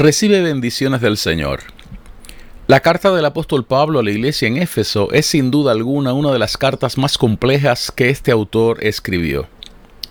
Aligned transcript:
Recibe 0.00 0.40
bendiciones 0.40 1.02
del 1.02 1.18
Señor. 1.18 1.60
La 2.66 2.80
carta 2.80 3.14
del 3.14 3.26
apóstol 3.26 3.66
Pablo 3.66 3.98
a 3.98 4.02
la 4.02 4.10
iglesia 4.10 4.48
en 4.48 4.56
Éfeso 4.56 5.12
es 5.12 5.26
sin 5.26 5.50
duda 5.50 5.72
alguna 5.72 6.14
una 6.14 6.32
de 6.32 6.38
las 6.38 6.56
cartas 6.56 6.96
más 6.96 7.18
complejas 7.18 7.92
que 7.94 8.08
este 8.08 8.32
autor 8.32 8.82
escribió. 8.82 9.46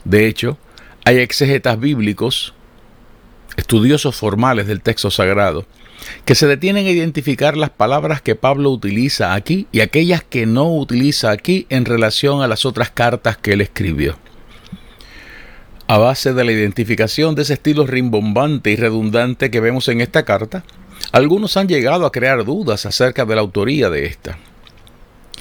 De 0.03 0.27
hecho, 0.27 0.59
hay 1.05 1.17
exegetas 1.17 1.79
bíblicos, 1.79 2.53
estudiosos 3.57 4.15
formales 4.15 4.67
del 4.67 4.81
texto 4.81 5.09
sagrado, 5.09 5.65
que 6.23 6.35
se 6.35 6.45
detienen 6.45 6.85
a 6.85 6.91
identificar 6.91 7.57
las 7.57 7.71
palabras 7.71 8.21
que 8.21 8.35
Pablo 8.35 8.69
utiliza 8.69 9.33
aquí 9.33 9.65
y 9.71 9.79
aquellas 9.79 10.23
que 10.23 10.45
no 10.45 10.71
utiliza 10.71 11.31
aquí 11.31 11.65
en 11.69 11.85
relación 11.85 12.43
a 12.43 12.47
las 12.47 12.63
otras 12.63 12.91
cartas 12.91 13.37
que 13.37 13.53
él 13.53 13.61
escribió. 13.61 14.19
A 15.91 15.97
base 15.97 16.33
de 16.35 16.43
la 16.43 16.51
identificación 16.51 17.33
de 17.33 17.41
ese 17.41 17.53
estilo 17.53 17.87
rimbombante 17.87 18.69
y 18.69 18.75
redundante 18.75 19.49
que 19.49 19.59
vemos 19.59 19.87
en 19.87 20.01
esta 20.01 20.23
carta, 20.23 20.63
algunos 21.11 21.57
han 21.57 21.67
llegado 21.67 22.05
a 22.05 22.11
crear 22.11 22.45
dudas 22.45 22.85
acerca 22.85 23.25
de 23.25 23.33
la 23.33 23.41
autoría 23.41 23.89
de 23.89 24.05
esta. 24.05 24.37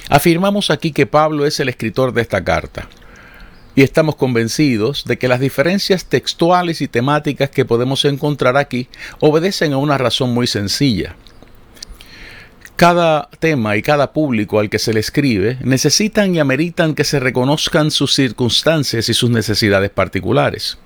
Afirmamos 0.08 0.70
aquí 0.70 0.92
que 0.92 1.04
Pablo 1.04 1.44
es 1.44 1.60
el 1.60 1.68
escritor 1.68 2.14
de 2.14 2.22
esta 2.22 2.42
carta, 2.44 2.88
y 3.74 3.82
estamos 3.82 4.16
convencidos 4.16 5.04
de 5.04 5.18
que 5.18 5.28
las 5.28 5.40
diferencias 5.40 6.06
textuales 6.06 6.80
y 6.80 6.88
temáticas 6.88 7.50
que 7.50 7.66
podemos 7.66 8.06
encontrar 8.06 8.56
aquí 8.56 8.88
obedecen 9.20 9.74
a 9.74 9.76
una 9.76 9.98
razón 9.98 10.32
muy 10.32 10.46
sencilla. 10.46 11.14
Cada 12.78 13.28
tema 13.40 13.76
y 13.76 13.82
cada 13.82 14.12
público 14.12 14.60
al 14.60 14.70
que 14.70 14.78
se 14.78 14.92
le 14.92 15.00
escribe 15.00 15.58
necesitan 15.62 16.32
y 16.32 16.38
ameritan 16.38 16.94
que 16.94 17.02
se 17.02 17.18
reconozcan 17.18 17.90
sus 17.90 18.14
circunstancias 18.14 19.08
y 19.08 19.14
sus 19.14 19.30
necesidades 19.30 19.90
particulares. 19.90 20.78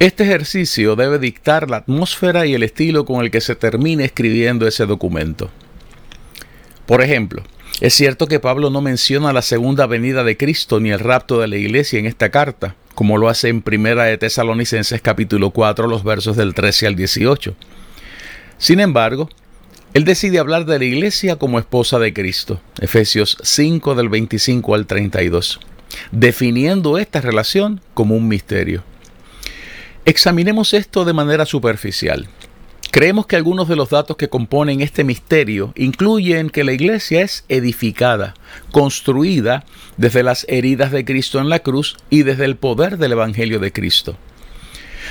Este 0.00 0.24
ejercicio 0.24 0.96
debe 0.96 1.20
dictar 1.20 1.70
la 1.70 1.76
atmósfera 1.76 2.46
y 2.46 2.54
el 2.54 2.64
estilo 2.64 3.04
con 3.04 3.22
el 3.22 3.30
que 3.30 3.40
se 3.40 3.54
termine 3.54 4.06
escribiendo 4.06 4.66
ese 4.66 4.84
documento. 4.84 5.52
Por 6.84 7.00
ejemplo, 7.00 7.44
es 7.80 7.94
cierto 7.94 8.26
que 8.26 8.40
Pablo 8.40 8.68
no 8.68 8.80
menciona 8.80 9.32
la 9.32 9.42
segunda 9.42 9.86
venida 9.86 10.24
de 10.24 10.36
Cristo 10.36 10.80
ni 10.80 10.90
el 10.90 10.98
rapto 10.98 11.40
de 11.40 11.46
la 11.46 11.58
iglesia 11.58 12.00
en 12.00 12.06
esta 12.06 12.30
carta, 12.32 12.74
como 12.96 13.18
lo 13.18 13.28
hace 13.28 13.50
en 13.50 13.62
Primera 13.62 14.02
de 14.02 14.18
Tesalonicenses 14.18 15.00
capítulo 15.00 15.50
4 15.50 15.86
los 15.86 16.02
versos 16.02 16.36
del 16.36 16.54
13 16.54 16.88
al 16.88 16.96
18. 16.96 17.54
Sin 18.58 18.80
embargo, 18.80 19.28
él 19.94 20.04
decide 20.04 20.38
hablar 20.38 20.64
de 20.64 20.78
la 20.78 20.86
iglesia 20.86 21.36
como 21.36 21.58
esposa 21.58 21.98
de 21.98 22.14
Cristo, 22.14 22.62
Efesios 22.80 23.36
5 23.42 23.94
del 23.94 24.08
25 24.08 24.74
al 24.74 24.86
32, 24.86 25.60
definiendo 26.10 26.96
esta 26.96 27.20
relación 27.20 27.82
como 27.92 28.16
un 28.16 28.26
misterio. 28.26 28.84
Examinemos 30.06 30.72
esto 30.72 31.04
de 31.04 31.12
manera 31.12 31.44
superficial. 31.44 32.26
Creemos 32.90 33.26
que 33.26 33.36
algunos 33.36 33.68
de 33.68 33.76
los 33.76 33.90
datos 33.90 34.16
que 34.16 34.30
componen 34.30 34.80
este 34.80 35.04
misterio 35.04 35.72
incluyen 35.76 36.48
que 36.48 36.64
la 36.64 36.72
iglesia 36.72 37.20
es 37.20 37.44
edificada, 37.50 38.34
construida 38.70 39.64
desde 39.98 40.22
las 40.22 40.46
heridas 40.48 40.90
de 40.90 41.04
Cristo 41.04 41.38
en 41.38 41.50
la 41.50 41.58
cruz 41.58 41.96
y 42.08 42.22
desde 42.22 42.46
el 42.46 42.56
poder 42.56 42.96
del 42.96 43.12
Evangelio 43.12 43.60
de 43.60 43.72
Cristo. 43.72 44.16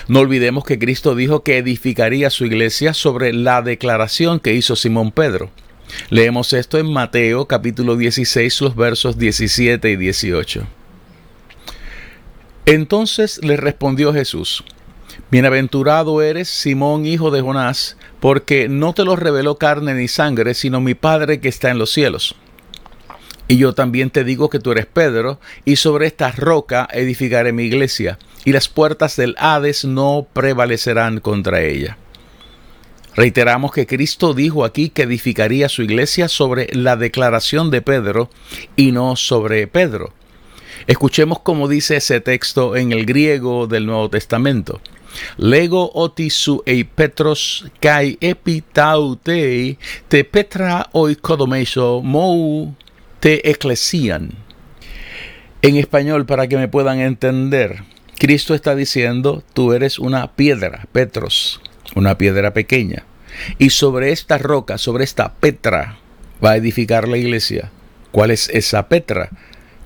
No 0.07 0.19
olvidemos 0.19 0.63
que 0.63 0.79
Cristo 0.79 1.15
dijo 1.15 1.43
que 1.43 1.57
edificaría 1.57 2.29
su 2.29 2.45
iglesia 2.45 2.93
sobre 2.93 3.33
la 3.33 3.61
declaración 3.61 4.39
que 4.39 4.53
hizo 4.53 4.75
Simón 4.75 5.11
Pedro. 5.11 5.49
Leemos 6.09 6.53
esto 6.53 6.77
en 6.77 6.91
Mateo 6.91 7.45
capítulo 7.45 7.97
16, 7.97 8.61
los 8.61 8.75
versos 8.75 9.17
17 9.17 9.91
y 9.91 9.95
18. 9.95 10.67
Entonces 12.65 13.43
le 13.43 13.57
respondió 13.57 14.13
Jesús, 14.13 14.63
Bienaventurado 15.29 16.21
eres, 16.21 16.49
Simón, 16.49 17.05
hijo 17.05 17.31
de 17.31 17.41
Jonás, 17.41 17.97
porque 18.19 18.67
no 18.67 18.93
te 18.93 19.05
lo 19.05 19.15
reveló 19.15 19.57
carne 19.57 19.93
ni 19.93 20.07
sangre, 20.07 20.53
sino 20.53 20.81
mi 20.81 20.93
Padre 20.93 21.39
que 21.39 21.47
está 21.49 21.69
en 21.69 21.77
los 21.77 21.91
cielos. 21.91 22.35
Y 23.51 23.57
yo 23.57 23.73
también 23.73 24.11
te 24.11 24.23
digo 24.23 24.49
que 24.49 24.59
tú 24.59 24.71
eres 24.71 24.85
Pedro, 24.85 25.37
y 25.65 25.75
sobre 25.75 26.07
esta 26.07 26.31
roca 26.31 26.87
edificaré 26.89 27.51
mi 27.51 27.63
iglesia, 27.63 28.17
y 28.45 28.53
las 28.53 28.69
puertas 28.69 29.17
del 29.17 29.35
Hades 29.37 29.83
no 29.83 30.25
prevalecerán 30.31 31.19
contra 31.19 31.61
ella. 31.61 31.97
Reiteramos 33.13 33.73
que 33.73 33.85
Cristo 33.85 34.33
dijo 34.33 34.63
aquí 34.63 34.87
que 34.87 35.01
edificaría 35.01 35.67
su 35.67 35.81
iglesia 35.83 36.29
sobre 36.29 36.69
la 36.71 36.95
declaración 36.95 37.71
de 37.71 37.81
Pedro 37.81 38.29
y 38.77 38.93
no 38.93 39.17
sobre 39.17 39.67
Pedro. 39.67 40.13
Escuchemos 40.87 41.39
cómo 41.41 41.67
dice 41.67 41.97
ese 41.97 42.21
texto 42.21 42.77
en 42.77 42.93
el 42.93 43.05
griego 43.05 43.67
del 43.67 43.85
Nuevo 43.85 44.09
Testamento. 44.09 44.79
Lego 45.35 45.91
otisu 45.93 46.63
ei 46.65 46.85
petros 46.85 47.65
kai 47.83 48.15
epitautei 48.21 49.75
te 50.07 50.23
petra 50.23 50.87
oikodomeso 50.95 51.99
mou 51.99 52.71
te 53.21 53.51
eclesian. 53.51 54.31
En 55.61 55.77
español, 55.77 56.25
para 56.25 56.47
que 56.47 56.57
me 56.57 56.67
puedan 56.67 56.99
entender, 56.99 57.83
Cristo 58.17 58.55
está 58.55 58.75
diciendo, 58.75 59.43
tú 59.53 59.73
eres 59.73 59.99
una 59.99 60.33
piedra, 60.33 60.87
Petros, 60.91 61.61
una 61.95 62.17
piedra 62.17 62.51
pequeña. 62.51 63.05
Y 63.59 63.69
sobre 63.69 64.11
esta 64.11 64.39
roca, 64.39 64.79
sobre 64.79 65.03
esta 65.03 65.35
petra, 65.35 65.99
va 66.43 66.51
a 66.51 66.57
edificar 66.57 67.07
la 67.07 67.17
iglesia. 67.17 67.71
¿Cuál 68.11 68.31
es 68.31 68.49
esa 68.49 68.89
petra? 68.89 69.29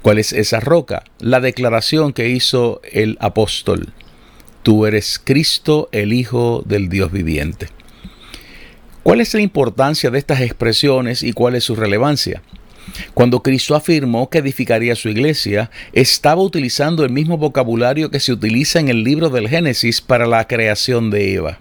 ¿Cuál 0.02 0.18
es 0.18 0.32
esa 0.32 0.62
roca? 0.62 1.04
La 1.20 1.42
declaración 1.42 2.14
que 2.14 2.30
hizo 2.30 2.80
el 2.90 3.18
apóstol. 3.20 3.92
Tú 4.64 4.86
eres 4.86 5.20
Cristo, 5.22 5.90
el 5.92 6.14
Hijo 6.14 6.64
del 6.66 6.88
Dios 6.88 7.12
viviente. 7.12 7.68
¿Cuál 9.04 9.20
es 9.20 9.34
la 9.34 9.42
importancia 9.42 10.10
de 10.10 10.20
estas 10.20 10.40
expresiones 10.40 11.22
y 11.22 11.34
cuál 11.34 11.56
es 11.56 11.66
su 11.66 11.76
relevancia? 11.76 12.42
Cuando 13.14 13.42
Cristo 13.42 13.76
afirmó 13.76 14.30
que 14.30 14.40
edificaría 14.40 14.96
su 14.96 15.10
iglesia, 15.10 15.72
estaba 15.94 16.42
utilizando 16.42 17.04
el 17.04 17.12
mismo 17.12 17.38
vocabulario 17.38 18.10
que 18.10 18.20
se 18.20 18.34
utiliza 18.34 18.80
en 18.80 18.90
el 18.90 19.04
libro 19.04 19.30
del 19.30 19.50
Génesis 19.50 20.02
para 20.02 20.26
la 20.26 20.48
creación 20.48 21.10
de 21.10 21.34
Eva. 21.34 21.60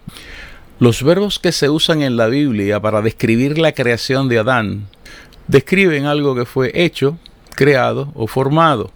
Los 0.79 1.03
verbos 1.03 1.39
que 1.39 1.51
se 1.51 1.69
usan 1.69 2.01
en 2.01 2.17
la 2.17 2.27
Biblia 2.27 2.81
para 2.81 3.01
describir 3.01 3.57
la 3.57 3.71
creación 3.71 4.27
de 4.27 4.39
Adán 4.39 4.87
describen 5.47 6.05
algo 6.05 6.35
que 6.35 6.45
fue 6.45 6.71
hecho, 6.73 7.17
creado 7.55 8.11
o 8.13 8.27
formado. 8.27 8.91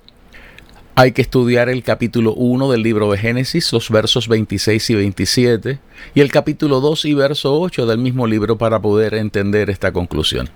Hay 0.95 1.13
que 1.13 1.22
estudiar 1.22 1.69
el 1.69 1.81
capítulo 1.81 2.34
1 2.34 2.72
del 2.72 2.84
libro 2.84 3.09
de 3.09 3.18
Génesis, 3.18 3.72
los 3.72 3.89
versos 3.89 4.28
26 4.28 4.89
y 4.89 4.95
27, 4.95 5.80
y 6.13 6.19
el 6.19 6.30
capítulo 6.30 6.81
2 6.81 7.06
y 7.06 7.13
verso 7.13 7.57
8 7.57 7.86
del 7.86 8.00
mismo 8.00 8.27
libro 8.27 8.57
para 8.57 8.81
poder 8.81 9.13
entender 9.13 9.69
esta 9.69 9.94
conclusión. 9.94 10.50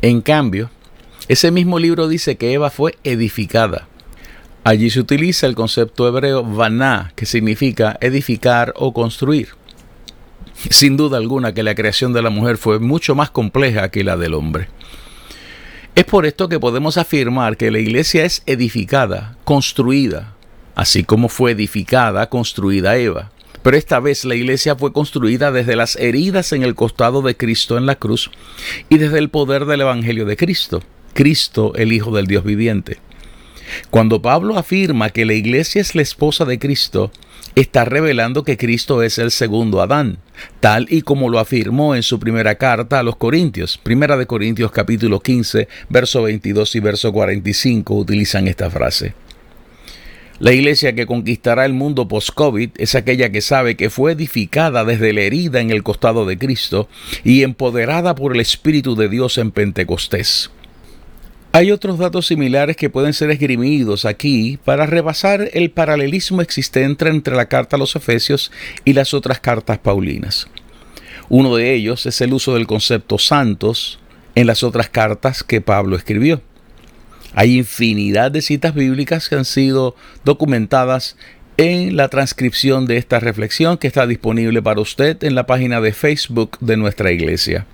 En 0.00 0.22
cambio, 0.22 0.70
ese 1.28 1.50
mismo 1.50 1.78
libro 1.78 2.06
dice 2.08 2.36
que 2.36 2.52
Eva 2.52 2.70
fue 2.70 2.96
edificada. 3.02 3.88
Allí 4.62 4.90
se 4.90 5.00
utiliza 5.00 5.46
el 5.46 5.54
concepto 5.54 6.06
hebreo 6.06 6.44
vaná, 6.44 7.12
que 7.16 7.26
significa 7.26 7.98
edificar 8.00 8.72
o 8.76 8.92
construir. 8.92 9.48
Sin 10.70 10.96
duda 10.96 11.18
alguna 11.18 11.52
que 11.52 11.62
la 11.62 11.74
creación 11.74 12.12
de 12.12 12.22
la 12.22 12.30
mujer 12.30 12.56
fue 12.56 12.78
mucho 12.78 13.14
más 13.14 13.30
compleja 13.30 13.90
que 13.90 14.04
la 14.04 14.16
del 14.16 14.34
hombre. 14.34 14.68
Es 15.94 16.04
por 16.04 16.26
esto 16.26 16.48
que 16.48 16.60
podemos 16.60 16.96
afirmar 16.96 17.56
que 17.56 17.70
la 17.70 17.78
iglesia 17.78 18.24
es 18.24 18.42
edificada, 18.46 19.36
construida, 19.44 20.34
así 20.74 21.04
como 21.04 21.28
fue 21.28 21.52
edificada, 21.52 22.28
construida 22.28 22.96
Eva. 22.96 23.32
Pero 23.62 23.76
esta 23.76 23.98
vez 23.98 24.24
la 24.24 24.34
iglesia 24.34 24.76
fue 24.76 24.92
construida 24.92 25.50
desde 25.50 25.74
las 25.74 25.96
heridas 25.96 26.52
en 26.52 26.62
el 26.62 26.74
costado 26.74 27.22
de 27.22 27.36
Cristo 27.36 27.78
en 27.78 27.86
la 27.86 27.96
cruz 27.96 28.30
y 28.88 28.98
desde 28.98 29.18
el 29.18 29.28
poder 29.28 29.64
del 29.64 29.80
Evangelio 29.80 30.24
de 30.24 30.36
Cristo. 30.36 30.82
Cristo, 31.16 31.72
el 31.76 31.94
Hijo 31.94 32.14
del 32.14 32.26
Dios 32.26 32.44
viviente. 32.44 32.98
Cuando 33.88 34.20
Pablo 34.20 34.58
afirma 34.58 35.08
que 35.08 35.24
la 35.24 35.32
iglesia 35.32 35.80
es 35.80 35.94
la 35.94 36.02
esposa 36.02 36.44
de 36.44 36.58
Cristo, 36.58 37.10
está 37.54 37.86
revelando 37.86 38.44
que 38.44 38.58
Cristo 38.58 39.02
es 39.02 39.18
el 39.18 39.30
segundo 39.30 39.80
Adán, 39.80 40.18
tal 40.60 40.86
y 40.90 41.00
como 41.00 41.30
lo 41.30 41.38
afirmó 41.38 41.94
en 41.94 42.02
su 42.02 42.20
primera 42.20 42.56
carta 42.56 42.98
a 42.98 43.02
los 43.02 43.16
Corintios. 43.16 43.78
Primera 43.78 44.18
de 44.18 44.26
Corintios 44.26 44.70
capítulo 44.70 45.20
15, 45.20 45.68
verso 45.88 46.22
22 46.22 46.76
y 46.76 46.80
verso 46.80 47.10
45 47.10 47.94
utilizan 47.94 48.46
esta 48.46 48.68
frase. 48.68 49.14
La 50.38 50.52
iglesia 50.52 50.94
que 50.94 51.06
conquistará 51.06 51.64
el 51.64 51.72
mundo 51.72 52.08
post-COVID 52.08 52.72
es 52.76 52.94
aquella 52.94 53.32
que 53.32 53.40
sabe 53.40 53.74
que 53.74 53.88
fue 53.88 54.12
edificada 54.12 54.84
desde 54.84 55.14
la 55.14 55.22
herida 55.22 55.62
en 55.62 55.70
el 55.70 55.82
costado 55.82 56.26
de 56.26 56.36
Cristo 56.36 56.90
y 57.24 57.42
empoderada 57.42 58.14
por 58.14 58.34
el 58.34 58.42
Espíritu 58.42 58.96
de 58.96 59.08
Dios 59.08 59.38
en 59.38 59.50
Pentecostés. 59.50 60.50
Hay 61.56 61.72
otros 61.72 61.96
datos 61.96 62.26
similares 62.26 62.76
que 62.76 62.90
pueden 62.90 63.14
ser 63.14 63.30
esgrimidos 63.30 64.04
aquí 64.04 64.58
para 64.62 64.84
rebasar 64.84 65.48
el 65.54 65.70
paralelismo 65.70 66.42
existente 66.42 67.08
entre 67.08 67.34
la 67.34 67.46
carta 67.46 67.76
a 67.76 67.78
los 67.78 67.96
Efesios 67.96 68.52
y 68.84 68.92
las 68.92 69.14
otras 69.14 69.40
cartas 69.40 69.78
paulinas. 69.78 70.48
Uno 71.30 71.56
de 71.56 71.72
ellos 71.72 72.04
es 72.04 72.20
el 72.20 72.34
uso 72.34 72.52
del 72.52 72.66
concepto 72.66 73.16
santos 73.16 73.98
en 74.34 74.46
las 74.46 74.62
otras 74.62 74.90
cartas 74.90 75.42
que 75.42 75.62
Pablo 75.62 75.96
escribió. 75.96 76.42
Hay 77.32 77.56
infinidad 77.56 78.30
de 78.30 78.42
citas 78.42 78.74
bíblicas 78.74 79.30
que 79.30 79.36
han 79.36 79.46
sido 79.46 79.96
documentadas 80.26 81.16
en 81.56 81.96
la 81.96 82.10
transcripción 82.10 82.84
de 82.84 82.98
esta 82.98 83.18
reflexión 83.18 83.78
que 83.78 83.86
está 83.86 84.06
disponible 84.06 84.60
para 84.60 84.82
usted 84.82 85.24
en 85.24 85.34
la 85.34 85.46
página 85.46 85.80
de 85.80 85.94
Facebook 85.94 86.58
de 86.60 86.76
nuestra 86.76 87.12
iglesia. 87.12 87.64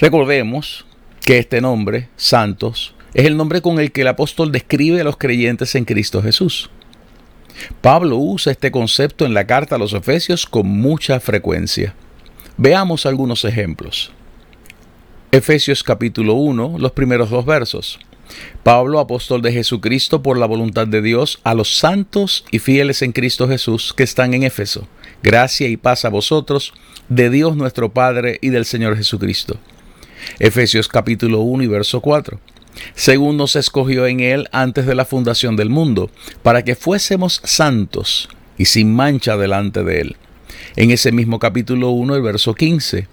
Recordemos 0.00 0.84
que 1.24 1.38
este 1.38 1.60
nombre, 1.60 2.08
santos, 2.16 2.94
es 3.14 3.26
el 3.26 3.36
nombre 3.36 3.62
con 3.62 3.78
el 3.78 3.92
que 3.92 4.00
el 4.00 4.08
apóstol 4.08 4.50
describe 4.50 5.00
a 5.00 5.04
los 5.04 5.16
creyentes 5.16 5.74
en 5.74 5.84
Cristo 5.84 6.22
Jesús. 6.22 6.70
Pablo 7.80 8.16
usa 8.16 8.52
este 8.52 8.70
concepto 8.70 9.24
en 9.24 9.34
la 9.34 9.46
carta 9.46 9.76
a 9.76 9.78
los 9.78 9.92
Efesios 9.92 10.46
con 10.46 10.66
mucha 10.66 11.20
frecuencia. 11.20 11.94
Veamos 12.56 13.06
algunos 13.06 13.44
ejemplos. 13.44 14.12
Efesios 15.30 15.82
capítulo 15.82 16.34
1, 16.34 16.76
los 16.78 16.92
primeros 16.92 17.30
dos 17.30 17.44
versos. 17.44 17.98
Pablo, 18.62 18.98
apóstol 18.98 19.42
de 19.42 19.52
Jesucristo 19.52 20.22
por 20.22 20.38
la 20.38 20.46
voluntad 20.46 20.86
de 20.86 21.02
Dios, 21.02 21.38
a 21.44 21.54
los 21.54 21.76
santos 21.76 22.44
y 22.50 22.58
fieles 22.58 23.02
en 23.02 23.12
Cristo 23.12 23.46
Jesús 23.46 23.92
que 23.92 24.02
están 24.02 24.34
en 24.34 24.42
Éfeso. 24.42 24.88
Gracia 25.22 25.68
y 25.68 25.76
paz 25.76 26.04
a 26.04 26.08
vosotros, 26.08 26.72
de 27.08 27.30
Dios 27.30 27.56
nuestro 27.56 27.92
Padre 27.92 28.38
y 28.40 28.48
del 28.48 28.64
Señor 28.64 28.96
Jesucristo. 28.96 29.58
Efesios 30.38 30.88
capítulo 30.88 31.40
1 31.40 31.64
y 31.64 31.66
verso 31.66 32.00
4. 32.00 32.40
Según 32.94 33.36
nos 33.36 33.56
escogió 33.56 34.06
en 34.06 34.20
Él 34.20 34.48
antes 34.52 34.86
de 34.86 34.94
la 34.94 35.04
fundación 35.04 35.56
del 35.56 35.68
mundo, 35.68 36.10
para 36.42 36.64
que 36.64 36.74
fuésemos 36.74 37.40
santos 37.44 38.28
y 38.56 38.64
sin 38.66 38.94
mancha 38.94 39.36
delante 39.36 39.84
de 39.84 40.00
Él. 40.00 40.16
En 40.76 40.90
ese 40.90 41.12
mismo 41.12 41.38
capítulo 41.38 41.90
1, 41.90 42.16
el 42.16 42.22
verso 42.22 42.54
15 42.54 43.08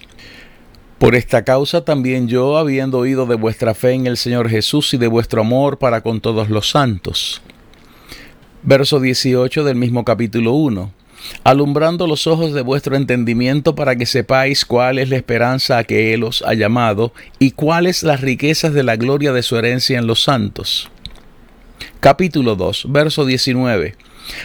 por 1.00 1.16
esta 1.16 1.46
causa 1.46 1.86
también 1.86 2.28
yo, 2.28 2.58
habiendo 2.58 2.98
oído 2.98 3.26
de 3.26 3.36
vuestra 3.36 3.74
fe 3.74 3.94
en 3.94 4.06
el 4.06 4.18
Señor 4.18 4.50
Jesús 4.50 4.94
y 4.94 4.98
de 4.98 5.08
vuestro 5.08 5.40
amor 5.40 5.78
para 5.78 6.02
con 6.02 6.20
todos 6.20 6.50
los 6.50 6.70
santos. 6.70 7.42
Verso 8.64 9.00
18 9.00 9.64
del 9.64 9.78
mismo 9.78 10.04
capítulo 10.04 10.52
1. 10.52 10.92
Alumbrando 11.44 12.08
los 12.08 12.28
ojos 12.28 12.54
de 12.54 12.62
vuestro 12.62 12.96
entendimiento 12.96 13.76
para 13.76 13.96
que 13.96 14.06
sepáis 14.06 14.66
cuál 14.66 15.00
es 15.00 15.10
la 15.10 15.18
esperanza 15.18 15.78
a 15.78 15.84
que 15.84 16.14
Él 16.14 16.24
os 16.24 16.42
ha 16.44 16.54
llamado 16.54 17.14
y 17.40 17.52
cuáles 17.52 18.04
las 18.04 18.22
riquezas 18.22 18.74
de 18.74 18.84
la 18.84 18.96
gloria 18.96 19.34
de 19.34 19.44
su 19.44 19.58
herencia 19.58 20.00
en 20.00 20.08
los 20.08 20.24
santos. 20.24 20.90
Capítulo 22.00 22.56
2, 22.56 22.86
verso 22.90 23.26
19 23.26 23.96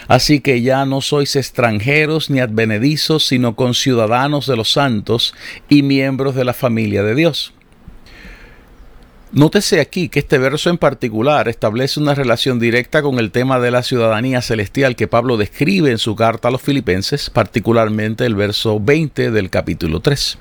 Así 0.07 0.39
que 0.39 0.61
ya 0.61 0.85
no 0.85 1.01
sois 1.01 1.35
extranjeros 1.35 2.29
ni 2.29 2.39
advenedizos, 2.39 3.25
sino 3.25 3.55
conciudadanos 3.55 4.47
de 4.47 4.55
los 4.55 4.71
santos 4.71 5.33
y 5.69 5.83
miembros 5.83 6.35
de 6.35 6.45
la 6.45 6.53
familia 6.53 7.03
de 7.03 7.15
Dios. 7.15 7.53
Nótese 9.35 9.81
aquí 9.81 10.07
que 10.07 10.19
este 10.19 10.37
verso 10.37 10.69
en 10.69 10.77
particular 10.77 11.49
establece 11.49 11.99
una 11.99 12.15
relación 12.15 12.57
directa 12.57 13.01
con 13.01 13.19
el 13.19 13.31
tema 13.31 13.59
de 13.59 13.69
la 13.69 13.83
ciudadanía 13.83 14.41
celestial 14.41 14.95
que 14.95 15.09
Pablo 15.09 15.35
describe 15.35 15.91
en 15.91 15.97
su 15.97 16.15
carta 16.15 16.47
a 16.47 16.51
los 16.51 16.61
filipenses, 16.61 17.29
particularmente 17.29 18.25
el 18.25 18.33
verso 18.33 18.79
20 18.79 19.31
del 19.31 19.49
capítulo 19.49 19.99
3. 19.99 20.37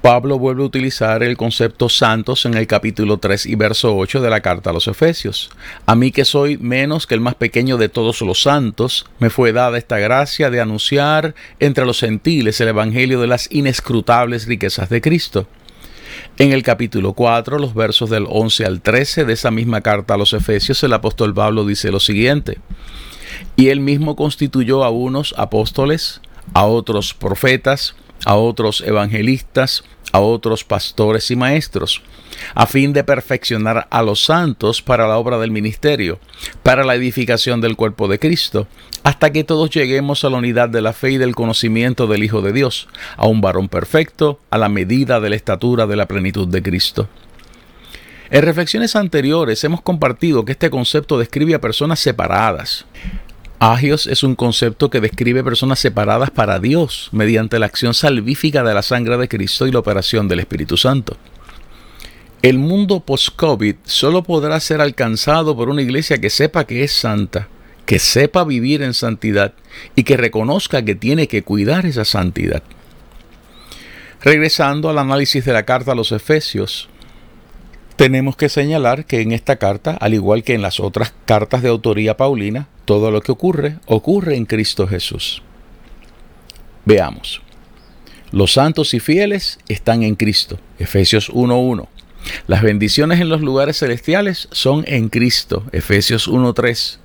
Pablo 0.00 0.38
vuelve 0.38 0.62
a 0.62 0.66
utilizar 0.66 1.24
el 1.24 1.36
concepto 1.36 1.88
santos 1.88 2.46
en 2.46 2.54
el 2.54 2.68
capítulo 2.68 3.18
3 3.18 3.46
y 3.46 3.56
verso 3.56 3.96
8 3.96 4.20
de 4.20 4.30
la 4.30 4.42
carta 4.42 4.70
a 4.70 4.72
los 4.72 4.86
Efesios. 4.86 5.50
A 5.86 5.96
mí 5.96 6.12
que 6.12 6.24
soy 6.24 6.56
menos 6.56 7.08
que 7.08 7.16
el 7.16 7.20
más 7.20 7.34
pequeño 7.34 7.78
de 7.78 7.88
todos 7.88 8.20
los 8.20 8.42
santos, 8.42 9.06
me 9.18 9.28
fue 9.28 9.52
dada 9.52 9.76
esta 9.76 9.98
gracia 9.98 10.50
de 10.50 10.60
anunciar 10.60 11.34
entre 11.58 11.84
los 11.84 11.98
gentiles 11.98 12.60
el 12.60 12.68
Evangelio 12.68 13.20
de 13.20 13.26
las 13.26 13.50
inescrutables 13.50 14.46
riquezas 14.46 14.88
de 14.88 15.00
Cristo. 15.00 15.48
En 16.40 16.52
el 16.52 16.62
capítulo 16.62 17.12
4, 17.12 17.58
los 17.58 17.74
versos 17.74 18.08
del 18.08 18.24
11 18.26 18.64
al 18.64 18.80
13 18.80 19.26
de 19.26 19.34
esa 19.34 19.50
misma 19.50 19.82
carta 19.82 20.14
a 20.14 20.16
los 20.16 20.32
Efesios, 20.32 20.82
el 20.82 20.94
apóstol 20.94 21.34
Pablo 21.34 21.66
dice 21.66 21.90
lo 21.90 22.00
siguiente. 22.00 22.60
Y 23.56 23.68
él 23.68 23.80
mismo 23.80 24.16
constituyó 24.16 24.82
a 24.82 24.88
unos 24.88 25.34
apóstoles, 25.36 26.22
a 26.54 26.64
otros 26.64 27.12
profetas, 27.12 27.94
a 28.24 28.36
otros 28.36 28.80
evangelistas, 28.80 29.84
a 30.12 30.20
otros 30.20 30.64
pastores 30.64 31.30
y 31.30 31.36
maestros, 31.36 32.02
a 32.54 32.66
fin 32.66 32.92
de 32.92 33.04
perfeccionar 33.04 33.86
a 33.90 34.02
los 34.02 34.24
santos 34.24 34.82
para 34.82 35.06
la 35.06 35.18
obra 35.18 35.38
del 35.38 35.50
ministerio, 35.50 36.18
para 36.62 36.84
la 36.84 36.94
edificación 36.94 37.60
del 37.60 37.76
cuerpo 37.76 38.08
de 38.08 38.18
Cristo, 38.18 38.66
hasta 39.02 39.30
que 39.30 39.44
todos 39.44 39.70
lleguemos 39.70 40.24
a 40.24 40.30
la 40.30 40.38
unidad 40.38 40.68
de 40.68 40.82
la 40.82 40.92
fe 40.92 41.12
y 41.12 41.18
del 41.18 41.34
conocimiento 41.34 42.06
del 42.06 42.24
Hijo 42.24 42.42
de 42.42 42.52
Dios, 42.52 42.88
a 43.16 43.26
un 43.26 43.40
varón 43.40 43.68
perfecto, 43.68 44.40
a 44.50 44.58
la 44.58 44.68
medida 44.68 45.20
de 45.20 45.30
la 45.30 45.36
estatura 45.36 45.86
de 45.86 45.96
la 45.96 46.06
plenitud 46.06 46.48
de 46.48 46.62
Cristo. 46.62 47.08
En 48.30 48.42
reflexiones 48.42 48.94
anteriores 48.94 49.64
hemos 49.64 49.82
compartido 49.82 50.44
que 50.44 50.52
este 50.52 50.70
concepto 50.70 51.18
describe 51.18 51.54
a 51.54 51.60
personas 51.60 51.98
separadas, 51.98 52.86
Agios 53.62 54.06
es 54.06 54.22
un 54.22 54.36
concepto 54.36 54.88
que 54.88 55.02
describe 55.02 55.44
personas 55.44 55.78
separadas 55.78 56.30
para 56.30 56.58
Dios 56.60 57.10
mediante 57.12 57.58
la 57.58 57.66
acción 57.66 57.92
salvífica 57.92 58.64
de 58.64 58.72
la 58.72 58.80
sangre 58.80 59.18
de 59.18 59.28
Cristo 59.28 59.66
y 59.66 59.70
la 59.70 59.80
operación 59.80 60.28
del 60.28 60.40
Espíritu 60.40 60.78
Santo. 60.78 61.18
El 62.40 62.56
mundo 62.56 63.00
post-COVID 63.00 63.76
solo 63.84 64.22
podrá 64.22 64.58
ser 64.60 64.80
alcanzado 64.80 65.54
por 65.54 65.68
una 65.68 65.82
iglesia 65.82 66.16
que 66.16 66.30
sepa 66.30 66.64
que 66.64 66.84
es 66.84 66.92
santa, 66.92 67.48
que 67.84 67.98
sepa 67.98 68.44
vivir 68.44 68.80
en 68.80 68.94
santidad 68.94 69.52
y 69.94 70.04
que 70.04 70.16
reconozca 70.16 70.82
que 70.82 70.94
tiene 70.94 71.28
que 71.28 71.42
cuidar 71.42 71.84
esa 71.84 72.06
santidad. 72.06 72.62
Regresando 74.22 74.88
al 74.88 74.96
análisis 74.96 75.44
de 75.44 75.52
la 75.52 75.66
carta 75.66 75.92
a 75.92 75.94
los 75.94 76.12
Efesios, 76.12 76.88
tenemos 78.00 78.34
que 78.34 78.48
señalar 78.48 79.04
que 79.04 79.20
en 79.20 79.30
esta 79.30 79.56
carta, 79.56 79.90
al 80.00 80.14
igual 80.14 80.42
que 80.42 80.54
en 80.54 80.62
las 80.62 80.80
otras 80.80 81.12
cartas 81.26 81.60
de 81.60 81.68
autoría 81.68 82.16
paulina, 82.16 82.66
todo 82.86 83.10
lo 83.10 83.20
que 83.20 83.30
ocurre 83.30 83.76
ocurre 83.84 84.36
en 84.36 84.46
Cristo 84.46 84.88
Jesús. 84.88 85.42
Veamos. 86.86 87.42
Los 88.32 88.54
santos 88.54 88.94
y 88.94 89.00
fieles 89.00 89.58
están 89.68 90.02
en 90.02 90.14
Cristo. 90.14 90.58
Efesios 90.78 91.30
1.1. 91.30 91.88
Las 92.46 92.62
bendiciones 92.62 93.20
en 93.20 93.28
los 93.28 93.42
lugares 93.42 93.76
celestiales 93.76 94.48
son 94.50 94.82
en 94.86 95.10
Cristo. 95.10 95.64
Efesios 95.70 96.26
1.3. 96.26 96.96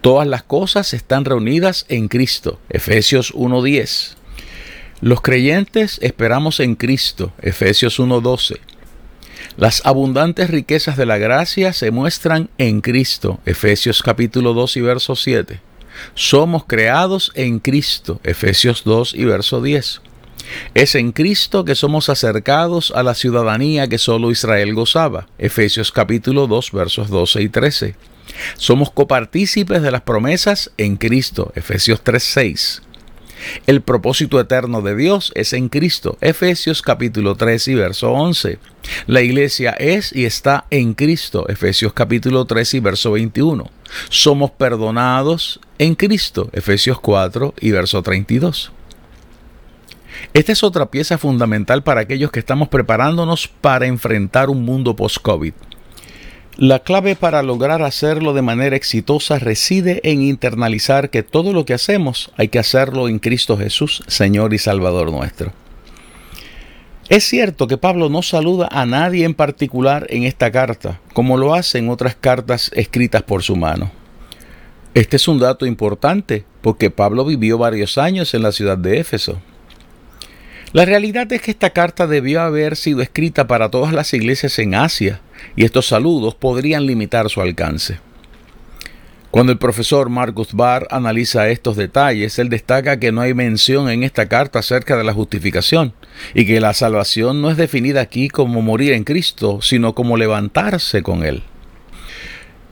Todas 0.00 0.26
las 0.26 0.42
cosas 0.42 0.94
están 0.94 1.24
reunidas 1.26 1.86
en 1.88 2.08
Cristo. 2.08 2.58
Efesios 2.70 3.32
1.10. 3.34 4.16
Los 5.00 5.20
creyentes 5.20 6.00
esperamos 6.02 6.58
en 6.58 6.74
Cristo. 6.74 7.32
Efesios 7.40 8.00
1.12. 8.00 8.58
Las 9.56 9.84
abundantes 9.84 10.50
riquezas 10.50 10.96
de 10.96 11.06
la 11.06 11.18
gracia 11.18 11.72
se 11.72 11.90
muestran 11.90 12.50
en 12.58 12.80
Cristo. 12.80 13.40
Efesios 13.44 14.02
capítulo 14.02 14.54
2 14.54 14.76
y 14.76 14.80
verso 14.80 15.16
7. 15.16 15.60
Somos 16.14 16.64
creados 16.66 17.32
en 17.34 17.58
Cristo. 17.58 18.20
Efesios 18.22 18.84
2 18.84 19.14
y 19.14 19.24
verso 19.24 19.60
10. 19.60 20.02
Es 20.74 20.94
en 20.94 21.12
Cristo 21.12 21.64
que 21.64 21.74
somos 21.74 22.08
acercados 22.08 22.92
a 22.92 23.02
la 23.02 23.14
ciudadanía 23.14 23.88
que 23.88 23.98
solo 23.98 24.30
Israel 24.30 24.72
gozaba. 24.74 25.26
Efesios 25.38 25.90
capítulo 25.92 26.46
2 26.46 26.72
versos 26.72 27.08
12 27.08 27.42
y 27.42 27.48
13. 27.48 27.96
Somos 28.56 28.90
copartícipes 28.90 29.82
de 29.82 29.90
las 29.90 30.02
promesas 30.02 30.70
en 30.76 30.96
Cristo. 30.96 31.52
Efesios 31.56 32.02
3, 32.02 32.22
6. 32.22 32.82
El 33.66 33.80
propósito 33.80 34.40
eterno 34.40 34.82
de 34.82 34.96
Dios 34.96 35.32
es 35.34 35.52
en 35.52 35.68
Cristo. 35.68 36.16
Efesios 36.20 36.82
capítulo 36.82 37.36
3 37.36 37.68
y 37.68 37.74
verso 37.74 38.12
11. 38.12 38.58
La 39.06 39.22
iglesia 39.22 39.70
es 39.72 40.14
y 40.14 40.24
está 40.24 40.66
en 40.70 40.94
Cristo. 40.94 41.48
Efesios 41.48 41.92
capítulo 41.92 42.44
3 42.44 42.74
y 42.74 42.80
verso 42.80 43.12
21. 43.12 43.70
Somos 44.08 44.50
perdonados 44.52 45.60
en 45.78 45.94
Cristo. 45.94 46.50
Efesios 46.52 47.00
4 47.00 47.54
y 47.60 47.70
verso 47.70 48.02
32. 48.02 48.72
Esta 50.32 50.52
es 50.52 50.62
otra 50.62 50.86
pieza 50.90 51.18
fundamental 51.18 51.82
para 51.82 52.02
aquellos 52.02 52.30
que 52.30 52.40
estamos 52.40 52.68
preparándonos 52.68 53.48
para 53.48 53.86
enfrentar 53.86 54.50
un 54.50 54.64
mundo 54.64 54.94
post-COVID. 54.94 55.54
La 56.60 56.80
clave 56.80 57.16
para 57.16 57.42
lograr 57.42 57.80
hacerlo 57.80 58.34
de 58.34 58.42
manera 58.42 58.76
exitosa 58.76 59.38
reside 59.38 60.02
en 60.04 60.20
internalizar 60.20 61.08
que 61.08 61.22
todo 61.22 61.54
lo 61.54 61.64
que 61.64 61.72
hacemos 61.72 62.30
hay 62.36 62.48
que 62.48 62.58
hacerlo 62.58 63.08
en 63.08 63.18
Cristo 63.18 63.56
Jesús, 63.56 64.02
Señor 64.08 64.52
y 64.52 64.58
Salvador 64.58 65.10
nuestro. 65.10 65.54
Es 67.08 67.24
cierto 67.24 67.66
que 67.66 67.78
Pablo 67.78 68.10
no 68.10 68.20
saluda 68.20 68.68
a 68.70 68.84
nadie 68.84 69.24
en 69.24 69.32
particular 69.32 70.06
en 70.10 70.24
esta 70.24 70.52
carta, 70.52 71.00
como 71.14 71.38
lo 71.38 71.54
hace 71.54 71.78
en 71.78 71.88
otras 71.88 72.14
cartas 72.14 72.70
escritas 72.74 73.22
por 73.22 73.42
su 73.42 73.56
mano. 73.56 73.90
Este 74.92 75.16
es 75.16 75.28
un 75.28 75.38
dato 75.38 75.64
importante 75.64 76.44
porque 76.60 76.90
Pablo 76.90 77.24
vivió 77.24 77.56
varios 77.56 77.96
años 77.96 78.34
en 78.34 78.42
la 78.42 78.52
ciudad 78.52 78.76
de 78.76 79.00
Éfeso. 79.00 79.40
La 80.72 80.84
realidad 80.84 81.32
es 81.32 81.42
que 81.42 81.50
esta 81.50 81.70
carta 81.70 82.06
debió 82.06 82.42
haber 82.42 82.76
sido 82.76 83.02
escrita 83.02 83.48
para 83.48 83.70
todas 83.70 83.92
las 83.92 84.14
iglesias 84.14 84.56
en 84.60 84.76
Asia, 84.76 85.20
y 85.56 85.64
estos 85.64 85.86
saludos 85.86 86.36
podrían 86.36 86.86
limitar 86.86 87.28
su 87.28 87.40
alcance. 87.40 87.98
Cuando 89.32 89.50
el 89.50 89.58
profesor 89.58 90.10
Marcus 90.10 90.54
Barr 90.54 90.86
analiza 90.90 91.48
estos 91.48 91.76
detalles, 91.76 92.38
él 92.38 92.48
destaca 92.48 93.00
que 93.00 93.10
no 93.10 93.20
hay 93.20 93.34
mención 93.34 93.90
en 93.90 94.04
esta 94.04 94.28
carta 94.28 94.60
acerca 94.60 94.96
de 94.96 95.02
la 95.02 95.12
justificación 95.12 95.92
y 96.34 96.46
que 96.46 96.60
la 96.60 96.72
salvación 96.72 97.42
no 97.42 97.50
es 97.50 97.56
definida 97.56 98.00
aquí 98.00 98.28
como 98.28 98.62
morir 98.62 98.92
en 98.92 99.02
Cristo, 99.02 99.60
sino 99.62 99.94
como 99.94 100.16
levantarse 100.16 101.02
con 101.02 101.24
Él. 101.24 101.42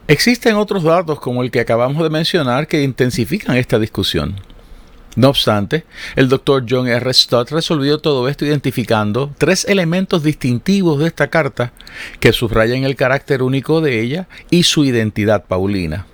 Existen 0.06 0.54
otros 0.54 0.84
datos 0.84 1.18
como 1.18 1.42
el 1.42 1.50
que 1.50 1.60
acabamos 1.60 2.02
de 2.02 2.10
mencionar 2.10 2.68
que 2.68 2.82
intensifican 2.82 3.56
esta 3.56 3.78
discusión. 3.78 4.36
No 5.16 5.30
obstante, 5.30 5.84
el 6.16 6.28
doctor 6.28 6.64
John 6.68 6.86
R. 6.86 7.12
Stott 7.12 7.50
resolvió 7.50 7.98
todo 7.98 8.28
esto 8.28 8.44
identificando 8.44 9.32
tres 9.36 9.64
elementos 9.64 10.22
distintivos 10.22 11.00
de 11.00 11.06
esta 11.08 11.28
carta 11.28 11.72
que 12.20 12.32
subrayan 12.32 12.84
el 12.84 12.94
carácter 12.94 13.42
único 13.42 13.80
de 13.80 14.00
ella 14.00 14.28
y 14.50 14.62
su 14.62 14.84
identidad 14.84 15.44
paulina. 15.44 16.06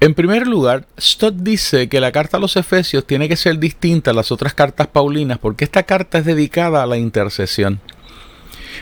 En 0.00 0.14
primer 0.14 0.46
lugar, 0.46 0.86
Stott 0.98 1.34
dice 1.34 1.88
que 1.88 2.00
la 2.00 2.12
carta 2.12 2.36
a 2.36 2.40
los 2.40 2.56
Efesios 2.56 3.04
tiene 3.04 3.28
que 3.28 3.36
ser 3.36 3.58
distinta 3.58 4.12
a 4.12 4.14
las 4.14 4.30
otras 4.30 4.54
cartas 4.54 4.86
paulinas 4.86 5.38
porque 5.38 5.64
esta 5.64 5.82
carta 5.82 6.18
es 6.18 6.24
dedicada 6.24 6.82
a 6.82 6.86
la 6.86 6.98
intercesión. 6.98 7.80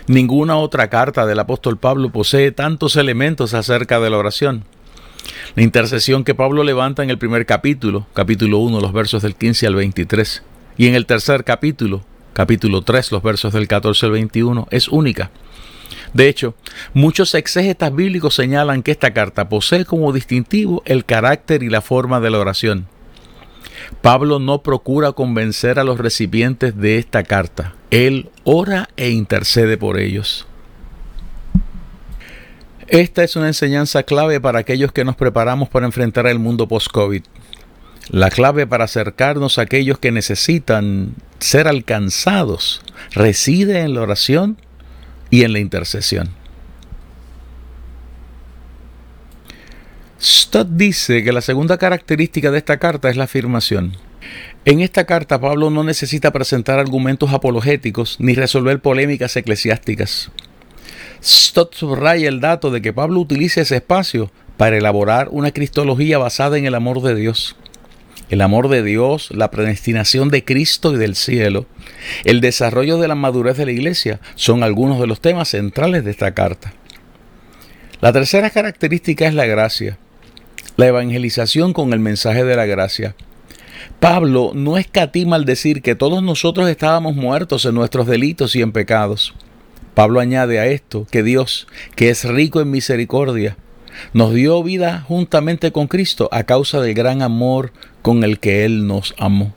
Ninguna 0.07 0.57
otra 0.57 0.89
carta 0.89 1.25
del 1.25 1.41
apóstol 1.41 1.79
Pablo 1.79 2.11
posee 2.11 2.53
tantos 2.53 2.97
elementos 2.97 3.55
acerca 3.55 3.99
de 3.99 4.11
la 4.11 4.19
oración. 4.19 4.65
La 5.55 5.63
intercesión 5.63 6.25
que 6.25 6.35
Pablo 6.35 6.65
levanta 6.65 7.03
en 7.03 7.11
el 7.11 7.19
primer 7.19 7.47
capítulo, 7.47 8.07
capítulo 8.15 8.59
1, 8.59 8.81
los 8.81 8.93
versos 8.93 9.23
del 9.23 9.35
15 9.35 9.67
al 9.67 9.75
23, 9.75 10.43
y 10.77 10.87
en 10.87 10.95
el 10.95 11.07
tercer 11.07 11.45
capítulo, 11.45 12.05
capítulo 12.33 12.83
3, 12.83 13.13
los 13.13 13.23
versos 13.23 13.53
del 13.53 13.69
14 13.69 14.07
al 14.07 14.13
21, 14.13 14.69
es 14.71 14.89
única. 14.89 15.31
De 16.13 16.29
hecho, 16.29 16.55
muchos 16.95 17.35
exégetas 17.35 17.95
bíblicos 17.95 18.35
señalan 18.35 18.83
que 18.83 18.91
esta 18.91 19.13
carta 19.13 19.49
posee 19.49 19.85
como 19.85 20.13
distintivo 20.13 20.83
el 20.85 21.05
carácter 21.05 21.63
y 21.63 21.69
la 21.69 21.81
forma 21.81 22.21
de 22.21 22.31
la 22.31 22.39
oración. 22.39 22.87
Pablo 24.01 24.39
no 24.39 24.63
procura 24.63 25.13
convencer 25.13 25.79
a 25.79 25.85
los 25.85 25.99
recipientes 25.99 26.77
de 26.77 26.99
esta 26.99 27.23
carta. 27.23 27.75
Él 27.91 28.31
ora 28.45 28.89
e 28.97 29.11
intercede 29.11 29.77
por 29.77 29.99
ellos. 29.99 30.47
Esta 32.89 33.25
es 33.25 33.35
una 33.35 33.49
enseñanza 33.49 34.05
clave 34.05 34.41
para 34.41 34.61
aquellos 34.61 34.93
que 34.93 35.05
nos 35.05 35.17
preparamos 35.17 35.69
para 35.69 35.87
enfrentar 35.87 36.27
el 36.29 36.39
mundo 36.39 36.69
post-COVID. 36.69 37.23
La 38.11 38.31
clave 38.31 38.67
para 38.69 38.85
acercarnos 38.85 39.59
a 39.59 39.63
aquellos 39.63 39.99
que 39.99 40.13
necesitan 40.13 41.15
ser 41.41 41.67
alcanzados 41.67 42.83
reside 43.13 43.81
en 43.81 43.95
la 43.95 44.03
oración 44.03 44.57
y 45.31 45.43
en 45.43 45.53
la 45.53 45.59
intercesión. 45.59 46.31
Stott 50.21 50.69
dice 50.69 51.25
que 51.25 51.33
la 51.33 51.41
segunda 51.41 51.79
característica 51.79 52.53
de 52.53 52.59
esta 52.59 52.79
carta 52.79 53.11
es 53.11 53.17
la 53.17 53.25
afirmación. 53.25 53.97
En 54.65 54.81
esta 54.81 55.05
carta 55.05 55.41
Pablo 55.41 55.71
no 55.71 55.83
necesita 55.83 56.33
presentar 56.33 56.79
argumentos 56.79 57.33
apologéticos 57.33 58.17
ni 58.21 58.35
resolver 58.35 58.81
polémicas 58.81 59.37
eclesiásticas. 59.37 60.31
Stott 61.27 61.75
subraya 61.75 62.29
el 62.29 62.41
dato 62.41 62.71
de 62.71 62.81
que 62.81 62.93
Pablo 62.93 63.19
utiliza 63.19 63.61
ese 63.61 63.77
espacio 63.77 64.31
para 64.57 64.77
elaborar 64.77 65.29
una 65.33 65.51
cristología 65.51 66.19
basada 66.19 66.57
en 66.57 66.67
el 66.67 66.75
amor 66.77 67.03
de 67.03 67.17
Dios. 67.17 67.57
El 68.31 68.41
amor 68.43 68.69
de 68.69 68.85
Dios, 68.85 69.31
la 69.33 69.51
predestinación 69.51 70.29
de 70.29 70.45
Cristo 70.45 70.95
y 70.95 70.99
del 70.99 71.17
cielo, 71.17 71.67
el 72.25 72.41
desarrollo 72.41 72.99
de 72.99 73.09
la 73.09 73.17
madurez 73.17 73.57
de 73.57 73.67
la 73.67 73.73
iglesia 73.73 74.21
son 74.37 74.63
algunos 74.63 75.01
de 75.01 75.09
los 75.09 75.21
temas 75.21 75.49
centrales 75.49 76.05
de 76.05 76.13
esta 76.13 76.33
carta. 76.33 76.73
La 78.01 78.13
tercera 78.13 78.51
característica 78.51 79.27
es 79.27 79.35
la 79.35 79.47
gracia, 79.47 79.99
la 80.77 80.87
evangelización 80.87 81.73
con 81.73 81.93
el 81.93 81.99
mensaje 81.99 82.45
de 82.45 82.55
la 82.55 82.67
gracia. 82.67 83.17
Pablo 83.99 84.53
no 84.55 84.79
escatima 84.79 85.35
al 85.35 85.45
decir 85.45 85.83
que 85.83 85.97
todos 85.97 86.23
nosotros 86.23 86.69
estábamos 86.69 87.17
muertos 87.17 87.65
en 87.65 87.75
nuestros 87.75 88.07
delitos 88.07 88.55
y 88.55 88.63
en 88.63 88.71
pecados. 88.71 89.35
Pablo 89.97 90.21
añade 90.21 90.61
a 90.61 90.67
esto 90.67 91.07
que 91.11 91.23
Dios, 91.23 91.67
que 91.95 92.11
es 92.11 92.27
rico 92.27 92.61
en 92.61 92.71
misericordia, 92.71 93.57
nos 94.13 94.35
dio 94.35 94.63
vida 94.63 95.03
juntamente 95.09 95.73
con 95.73 95.87
Cristo 95.87 96.29
a 96.33 96.45
causa 96.45 96.83
del 96.83 96.93
gran 96.93 97.23
amor 97.23 97.73
con 98.03 98.23
el 98.23 98.39
que 98.39 98.67
Él 98.67 98.87
nos 98.87 99.15
amó. 99.17 99.55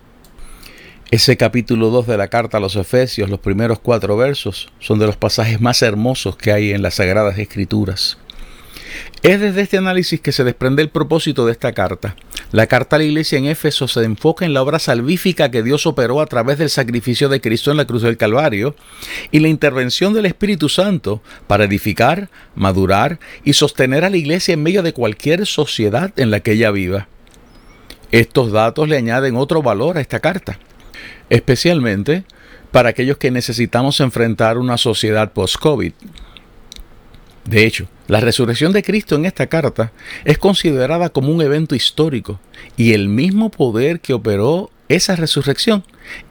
Ese 1.12 1.36
capítulo 1.36 1.90
2 1.90 2.08
de 2.08 2.16
la 2.16 2.30
carta 2.30 2.56
a 2.56 2.62
los 2.62 2.78
Efesios, 2.78 3.30
los 3.30 3.42
primeros 3.42 3.80
cuatro 3.80 4.16
versos, 4.16 4.72
son 4.80 4.98
de 4.98 5.08
los 5.08 5.18
pasajes 5.18 5.60
más 5.60 5.82
hermosos 5.82 6.38
que 6.38 6.54
hay 6.54 6.72
en 6.72 6.84
las 6.84 6.94
Sagradas 6.94 7.38
Escrituras. 7.38 8.18
Es 9.22 9.40
desde 9.42 9.62
este 9.62 9.78
análisis 9.78 10.22
que 10.22 10.32
se 10.32 10.44
desprende 10.44 10.82
el 10.82 10.90
propósito 10.90 11.46
de 11.46 11.52
esta 11.52 11.74
carta. 11.74 12.16
La 12.52 12.68
carta 12.68 12.96
a 12.96 13.00
la 13.00 13.06
iglesia 13.06 13.38
en 13.38 13.46
Éfeso 13.46 13.88
se 13.88 14.04
enfoca 14.04 14.46
en 14.46 14.54
la 14.54 14.62
obra 14.62 14.80
salvífica 14.80 15.52
que 15.52 15.62
Dios 15.62 15.86
operó 15.86 16.22
a 16.22 16.26
través 16.26 16.58
del 16.58 16.70
sacrificio 16.70 17.30
de 17.30 17.42
Cristo 17.42 17.70
en 17.70 17.78
la 17.78 17.86
cruz 17.86 18.02
del 18.02 18.18
Calvario 18.18 18.76
y 19.32 19.40
la 19.40 19.50
intervención 19.50 20.14
del 20.14 20.26
Espíritu 20.26 20.70
Santo 20.70 21.22
para 21.48 21.66
edificar, 21.66 22.30
madurar 22.56 23.20
y 23.44 23.54
sostener 23.54 24.04
a 24.04 24.10
la 24.10 24.18
iglesia 24.18 24.54
en 24.54 24.64
medio 24.64 24.84
de 24.84 24.94
cualquier 24.94 25.46
sociedad 25.46 26.12
en 26.18 26.32
la 26.32 26.40
que 26.40 26.54
ella 26.54 26.72
viva. 26.72 27.08
Estos 28.12 28.52
datos 28.52 28.90
le 28.90 28.98
añaden 28.98 29.36
otro 29.36 29.62
valor 29.62 29.98
a 29.98 30.02
esta 30.02 30.20
carta, 30.20 30.58
especialmente 31.30 32.24
para 32.72 32.90
aquellos 32.90 33.18
que 33.18 33.32
necesitamos 33.32 34.00
enfrentar 34.00 34.58
una 34.58 34.78
sociedad 34.78 35.32
post-COVID. 35.34 35.94
De 37.46 37.66
hecho, 37.66 37.88
la 38.08 38.20
resurrección 38.20 38.74
de 38.74 38.84
Cristo 38.84 39.16
en 39.16 39.26
esta 39.26 39.48
carta 39.48 39.92
es 40.26 40.38
considerada 40.38 41.10
como 41.10 41.32
un 41.32 41.42
evento 41.42 41.76
histórico 41.76 42.40
y 42.78 42.94
el 42.94 43.10
mismo 43.10 43.50
poder 43.50 44.00
que 44.00 44.14
operó 44.14 44.70
esa 44.90 45.16
resurrección 45.16 45.84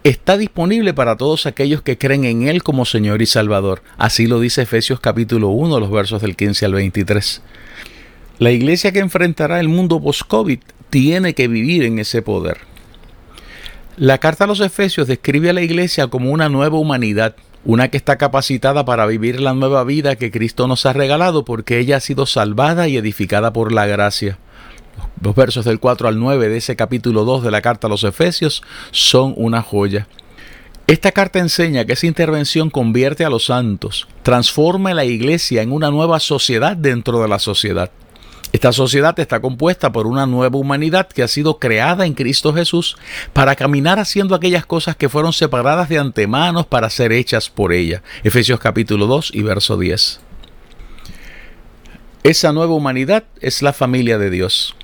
está 0.02 0.36
disponible 0.36 0.92
para 0.92 1.16
todos 1.16 1.46
aquellos 1.46 1.82
que 1.82 1.96
creen 1.96 2.24
en 2.24 2.48
Él 2.48 2.64
como 2.64 2.84
Señor 2.84 3.22
y 3.22 3.26
Salvador. 3.26 3.82
Así 3.96 4.26
lo 4.26 4.40
dice 4.40 4.62
Efesios 4.62 4.98
capítulo 4.98 5.48
1, 5.48 5.78
los 5.78 5.90
versos 5.90 6.20
del 6.20 6.34
15 6.34 6.66
al 6.66 6.74
23. 6.74 7.42
La 8.40 8.50
iglesia 8.50 8.92
que 8.92 8.98
enfrentará 8.98 9.60
el 9.60 9.68
mundo 9.68 10.00
post-COVID 10.00 10.58
tiene 10.90 11.34
que 11.34 11.48
vivir 11.48 11.84
en 11.84 12.00
ese 12.00 12.22
poder. 12.22 12.58
La 13.96 14.18
carta 14.18 14.44
a 14.44 14.46
los 14.46 14.60
Efesios 14.60 15.08
describe 15.08 15.50
a 15.50 15.52
la 15.52 15.62
iglesia 15.62 16.06
como 16.08 16.30
una 16.30 16.48
nueva 16.48 16.78
humanidad 16.78 17.36
una 17.64 17.88
que 17.88 17.96
está 17.96 18.16
capacitada 18.16 18.84
para 18.84 19.06
vivir 19.06 19.40
la 19.40 19.52
nueva 19.52 19.84
vida 19.84 20.16
que 20.16 20.30
Cristo 20.30 20.66
nos 20.66 20.86
ha 20.86 20.92
regalado 20.92 21.44
porque 21.44 21.78
ella 21.78 21.96
ha 21.96 22.00
sido 22.00 22.26
salvada 22.26 22.88
y 22.88 22.96
edificada 22.96 23.52
por 23.52 23.72
la 23.72 23.86
gracia. 23.86 24.38
Los 25.20 25.34
versos 25.34 25.64
del 25.64 25.80
4 25.80 26.08
al 26.08 26.18
9 26.18 26.48
de 26.48 26.56
ese 26.56 26.76
capítulo 26.76 27.24
2 27.24 27.42
de 27.42 27.50
la 27.50 27.62
carta 27.62 27.86
a 27.86 27.90
los 27.90 28.04
Efesios 28.04 28.62
son 28.90 29.34
una 29.36 29.62
joya. 29.62 30.06
Esta 30.86 31.12
carta 31.12 31.38
enseña 31.38 31.84
que 31.84 31.92
esa 31.92 32.06
intervención 32.06 32.70
convierte 32.70 33.24
a 33.24 33.30
los 33.30 33.44
santos, 33.46 34.08
transforma 34.22 34.94
la 34.94 35.04
iglesia 35.04 35.60
en 35.60 35.72
una 35.72 35.90
nueva 35.90 36.18
sociedad 36.18 36.76
dentro 36.76 37.20
de 37.20 37.28
la 37.28 37.38
sociedad. 37.38 37.90
Esta 38.50 38.72
sociedad 38.72 39.18
está 39.20 39.40
compuesta 39.40 39.92
por 39.92 40.06
una 40.06 40.26
nueva 40.26 40.56
humanidad 40.56 41.06
que 41.08 41.22
ha 41.22 41.28
sido 41.28 41.58
creada 41.58 42.06
en 42.06 42.14
Cristo 42.14 42.54
Jesús 42.54 42.96
para 43.34 43.54
caminar 43.54 43.98
haciendo 43.98 44.34
aquellas 44.34 44.64
cosas 44.64 44.96
que 44.96 45.10
fueron 45.10 45.34
separadas 45.34 45.90
de 45.90 45.98
antemano 45.98 46.64
para 46.64 46.88
ser 46.88 47.12
hechas 47.12 47.50
por 47.50 47.74
ella. 47.74 48.02
Efesios 48.24 48.58
capítulo 48.58 49.06
2 49.06 49.32
y 49.34 49.42
verso 49.42 49.76
10. 49.76 50.20
Esa 52.22 52.52
nueva 52.52 52.72
humanidad 52.72 53.24
es 53.40 53.60
la 53.60 53.74
familia 53.74 54.16
de 54.16 54.30
Dios. 54.30 54.74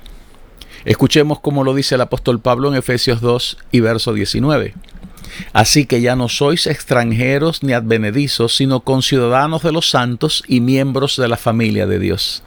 Escuchemos 0.85 1.39
cómo 1.39 1.63
lo 1.63 1.73
dice 1.73 1.95
el 1.95 2.01
apóstol 2.01 2.39
Pablo 2.39 2.69
en 2.69 2.77
Efesios 2.77 3.19
2 3.19 3.57
y 3.71 3.79
verso 3.79 4.13
19. 4.13 4.75
Así 5.53 5.87
que 5.87 6.01
ya 6.01 6.15
no 6.15 6.29
sois 6.29 6.67
extranjeros 6.67 7.63
ni 7.63 7.73
advenedizos, 7.73 8.55
sino 8.55 8.81
conciudadanos 8.81 9.63
de 9.63 9.71
los 9.71 9.89
santos 9.89 10.43
y 10.47 10.61
miembros 10.61 11.17
de 11.17 11.27
la 11.27 11.37
familia 11.37 11.87
de 11.87 11.97
Dios 11.97 12.43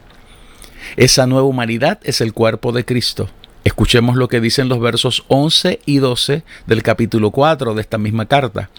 esa 0.97 1.27
nueva 1.27 1.47
humanidad 1.47 1.99
es 2.03 2.21
el 2.21 2.33
cuerpo 2.33 2.73
de 2.73 2.85
Cristo. 2.85 3.29
Escuchemos 3.65 4.17
lo 4.17 4.29
que 4.29 4.41
dicen 4.41 4.69
los 4.69 4.81
versos 4.81 5.25
11 5.29 5.81
y 5.85 5.99
12 5.99 6.43
del 6.67 6.83
capítulo 6.83 7.31
4 7.31 7.75
de 7.75 7.81
esta 7.81 7.99
misma 7.99 8.27
carta. 8.27 8.71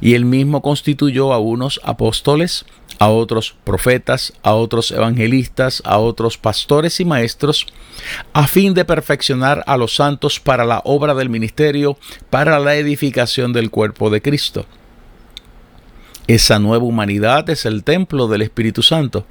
Y 0.00 0.14
él 0.14 0.24
mismo 0.24 0.62
constituyó 0.62 1.32
a 1.32 1.38
unos 1.38 1.80
apóstoles, 1.84 2.64
a 2.98 3.08
otros 3.08 3.54
profetas, 3.64 4.32
a 4.42 4.54
otros 4.54 4.90
evangelistas, 4.90 5.82
a 5.84 5.98
otros 5.98 6.38
pastores 6.38 6.98
y 7.00 7.04
maestros, 7.04 7.66
a 8.32 8.46
fin 8.46 8.74
de 8.74 8.84
perfeccionar 8.84 9.62
a 9.66 9.76
los 9.76 9.94
santos 9.94 10.40
para 10.40 10.64
la 10.64 10.80
obra 10.84 11.14
del 11.14 11.28
ministerio, 11.28 11.98
para 12.30 12.58
la 12.58 12.76
edificación 12.76 13.52
del 13.52 13.70
cuerpo 13.70 14.10
de 14.10 14.22
Cristo. 14.22 14.66
Esa 16.26 16.58
nueva 16.58 16.84
humanidad 16.84 17.48
es 17.50 17.66
el 17.66 17.84
templo 17.84 18.26
del 18.26 18.42
Espíritu 18.42 18.82
Santo. 18.82 19.24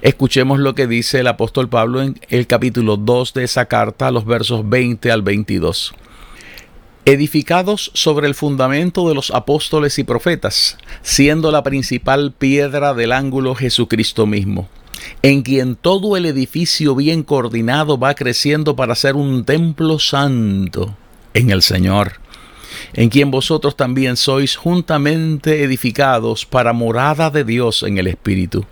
Escuchemos 0.00 0.58
lo 0.58 0.74
que 0.74 0.86
dice 0.86 1.20
el 1.20 1.28
apóstol 1.28 1.68
Pablo 1.68 2.02
en 2.02 2.20
el 2.28 2.46
capítulo 2.46 2.96
2 2.96 3.34
de 3.34 3.44
esa 3.44 3.66
carta, 3.66 4.10
los 4.10 4.24
versos 4.24 4.68
20 4.68 5.10
al 5.10 5.22
22 5.22 5.94
edificados 7.04 7.90
sobre 7.94 8.28
el 8.28 8.34
fundamento 8.34 9.08
de 9.08 9.14
los 9.14 9.30
apóstoles 9.32 9.98
y 9.98 10.04
profetas, 10.04 10.78
siendo 11.02 11.50
la 11.50 11.62
principal 11.62 12.32
piedra 12.32 12.94
del 12.94 13.12
ángulo 13.12 13.54
Jesucristo 13.54 14.26
mismo, 14.26 14.68
en 15.22 15.42
quien 15.42 15.74
todo 15.74 16.16
el 16.16 16.26
edificio 16.26 16.94
bien 16.94 17.24
coordinado 17.24 17.98
va 17.98 18.14
creciendo 18.14 18.76
para 18.76 18.94
ser 18.94 19.16
un 19.16 19.44
templo 19.44 19.98
santo 19.98 20.96
en 21.34 21.50
el 21.50 21.62
Señor, 21.62 22.14
en 22.94 23.08
quien 23.08 23.30
vosotros 23.30 23.76
también 23.76 24.16
sois 24.16 24.56
juntamente 24.56 25.64
edificados 25.64 26.46
para 26.46 26.72
morada 26.72 27.30
de 27.30 27.42
Dios 27.42 27.82
en 27.82 27.98
el 27.98 28.06
Espíritu. 28.06 28.64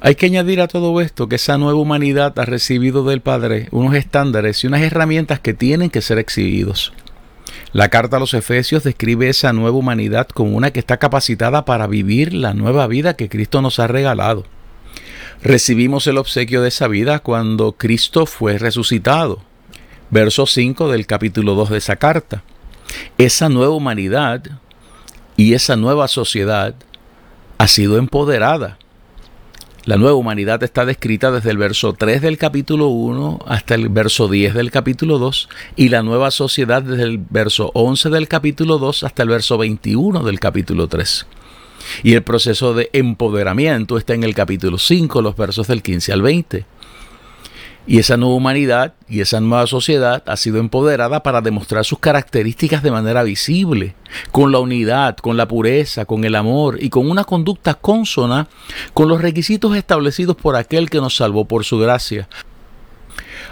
Hay 0.00 0.14
que 0.14 0.26
añadir 0.26 0.60
a 0.60 0.68
todo 0.68 1.00
esto 1.00 1.28
que 1.28 1.36
esa 1.36 1.58
nueva 1.58 1.78
humanidad 1.78 2.38
ha 2.38 2.44
recibido 2.44 3.04
del 3.04 3.20
Padre 3.20 3.68
unos 3.70 3.94
estándares 3.94 4.62
y 4.62 4.66
unas 4.66 4.82
herramientas 4.82 5.40
que 5.40 5.54
tienen 5.54 5.90
que 5.90 6.02
ser 6.02 6.18
exhibidos. 6.18 6.92
La 7.72 7.88
carta 7.88 8.18
a 8.18 8.20
los 8.20 8.34
Efesios 8.34 8.84
describe 8.84 9.28
esa 9.28 9.52
nueva 9.52 9.76
humanidad 9.76 10.28
como 10.28 10.56
una 10.56 10.70
que 10.70 10.78
está 10.78 10.98
capacitada 10.98 11.64
para 11.64 11.86
vivir 11.86 12.32
la 12.32 12.54
nueva 12.54 12.86
vida 12.86 13.16
que 13.16 13.28
Cristo 13.28 13.62
nos 13.62 13.78
ha 13.78 13.86
regalado. 13.86 14.44
Recibimos 15.42 16.06
el 16.06 16.18
obsequio 16.18 16.62
de 16.62 16.68
esa 16.68 16.86
vida 16.86 17.18
cuando 17.18 17.72
Cristo 17.72 18.26
fue 18.26 18.58
resucitado. 18.58 19.42
Verso 20.10 20.46
5 20.46 20.90
del 20.90 21.06
capítulo 21.06 21.54
2 21.54 21.70
de 21.70 21.78
esa 21.78 21.96
carta. 21.96 22.42
Esa 23.18 23.48
nueva 23.48 23.74
humanidad 23.74 24.42
y 25.36 25.54
esa 25.54 25.76
nueva 25.76 26.06
sociedad 26.06 26.74
ha 27.58 27.66
sido 27.66 27.98
empoderada 27.98 28.78
la 29.84 29.96
nueva 29.98 30.16
humanidad 30.16 30.62
está 30.62 30.86
descrita 30.86 31.30
desde 31.30 31.50
el 31.50 31.58
verso 31.58 31.92
3 31.92 32.22
del 32.22 32.38
capítulo 32.38 32.88
1 32.88 33.40
hasta 33.46 33.74
el 33.74 33.90
verso 33.90 34.28
10 34.28 34.54
del 34.54 34.70
capítulo 34.70 35.18
2 35.18 35.48
y 35.76 35.90
la 35.90 36.02
nueva 36.02 36.30
sociedad 36.30 36.82
desde 36.82 37.02
el 37.02 37.18
verso 37.18 37.70
11 37.74 38.08
del 38.08 38.26
capítulo 38.26 38.78
2 38.78 39.04
hasta 39.04 39.22
el 39.22 39.28
verso 39.28 39.58
21 39.58 40.22
del 40.22 40.40
capítulo 40.40 40.88
3. 40.88 41.26
Y 42.02 42.14
el 42.14 42.22
proceso 42.22 42.72
de 42.72 42.88
empoderamiento 42.94 43.98
está 43.98 44.14
en 44.14 44.24
el 44.24 44.34
capítulo 44.34 44.78
5, 44.78 45.20
los 45.20 45.36
versos 45.36 45.66
del 45.66 45.82
15 45.82 46.12
al 46.14 46.22
20. 46.22 46.64
Y 47.86 47.98
esa 47.98 48.16
nueva 48.16 48.34
humanidad 48.34 48.94
y 49.08 49.20
esa 49.20 49.40
nueva 49.40 49.66
sociedad 49.66 50.22
ha 50.26 50.36
sido 50.36 50.58
empoderada 50.58 51.22
para 51.22 51.42
demostrar 51.42 51.84
sus 51.84 51.98
características 51.98 52.82
de 52.82 52.90
manera 52.90 53.22
visible, 53.22 53.94
con 54.30 54.52
la 54.52 54.58
unidad, 54.58 55.16
con 55.18 55.36
la 55.36 55.46
pureza, 55.46 56.06
con 56.06 56.24
el 56.24 56.34
amor 56.34 56.82
y 56.82 56.88
con 56.88 57.10
una 57.10 57.24
conducta 57.24 57.74
consona 57.74 58.48
con 58.94 59.08
los 59.08 59.20
requisitos 59.20 59.76
establecidos 59.76 60.36
por 60.36 60.56
aquel 60.56 60.88
que 60.88 60.98
nos 60.98 61.16
salvó 61.16 61.44
por 61.44 61.64
su 61.64 61.78
gracia. 61.78 62.28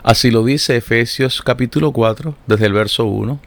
Así 0.02 0.30
lo 0.30 0.44
dice 0.44 0.76
Efesios 0.76 1.42
capítulo 1.42 1.92
4, 1.92 2.34
desde 2.46 2.66
el 2.66 2.72
verso 2.72 3.04
1 3.04 3.38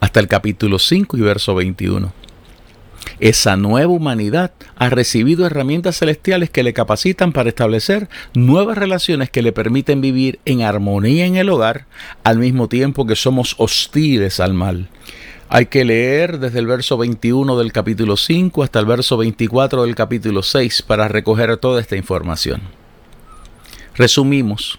hasta 0.00 0.18
el 0.18 0.26
capítulo 0.26 0.80
5 0.80 1.16
y 1.16 1.20
verso 1.20 1.54
21. 1.54 2.21
Esa 3.20 3.56
nueva 3.56 3.92
humanidad 3.92 4.52
ha 4.76 4.90
recibido 4.90 5.46
herramientas 5.46 5.98
celestiales 5.98 6.50
que 6.50 6.62
le 6.62 6.72
capacitan 6.72 7.32
para 7.32 7.48
establecer 7.48 8.08
nuevas 8.34 8.76
relaciones 8.76 9.30
que 9.30 9.42
le 9.42 9.52
permiten 9.52 10.00
vivir 10.00 10.40
en 10.44 10.62
armonía 10.62 11.26
en 11.26 11.36
el 11.36 11.48
hogar 11.48 11.86
al 12.24 12.38
mismo 12.38 12.68
tiempo 12.68 13.06
que 13.06 13.16
somos 13.16 13.54
hostiles 13.58 14.40
al 14.40 14.54
mal. 14.54 14.88
Hay 15.48 15.66
que 15.66 15.84
leer 15.84 16.38
desde 16.38 16.60
el 16.60 16.66
verso 16.66 16.96
21 16.96 17.58
del 17.58 17.72
capítulo 17.72 18.16
5 18.16 18.62
hasta 18.62 18.80
el 18.80 18.86
verso 18.86 19.18
24 19.18 19.82
del 19.84 19.94
capítulo 19.94 20.42
6 20.42 20.82
para 20.82 21.08
recoger 21.08 21.56
toda 21.58 21.80
esta 21.80 21.96
información. 21.96 22.62
Resumimos, 23.94 24.78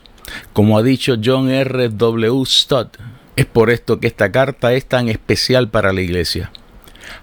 como 0.51 0.77
ha 0.77 0.83
dicho 0.83 1.15
John 1.23 1.51
R. 1.51 1.89
W. 1.89 2.45
Stott, 2.45 2.97
es 3.35 3.45
por 3.45 3.69
esto 3.69 3.99
que 3.99 4.07
esta 4.07 4.31
carta 4.31 4.73
es 4.73 4.85
tan 4.87 5.09
especial 5.09 5.69
para 5.69 5.93
la 5.93 6.01
iglesia. 6.01 6.51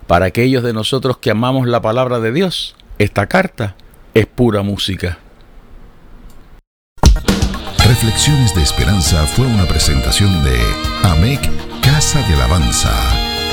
Para 0.06 0.26
aquellos 0.26 0.62
de 0.62 0.72
nosotros 0.72 1.18
que 1.18 1.30
amamos 1.30 1.66
la 1.66 1.80
palabra 1.80 2.20
de 2.20 2.32
Dios, 2.32 2.76
esta 2.98 3.26
carta 3.26 3.76
es 4.14 4.26
pura 4.26 4.62
música. 4.62 5.18
Reflexiones 7.86 8.54
de 8.54 8.62
Esperanza 8.62 9.26
fue 9.26 9.46
una 9.46 9.66
presentación 9.66 10.44
de 10.44 10.58
AMEC 11.02 11.40
Casa 11.82 12.20
de 12.28 12.34
Alabanza. 12.34 12.92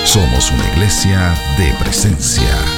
Somos 0.06 0.52
una 0.52 0.68
iglesia 0.74 1.34
de 1.58 1.74
presencia. 1.80 2.77